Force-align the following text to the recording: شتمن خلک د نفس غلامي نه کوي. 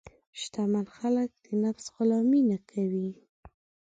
شتمن 0.39 0.85
خلک 0.97 1.29
د 1.43 1.45
نفس 1.63 1.85
غلامي 1.95 2.41
نه 2.49 2.57
کوي. 2.69 3.09